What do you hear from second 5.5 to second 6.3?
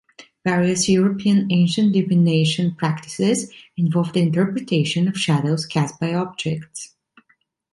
cast by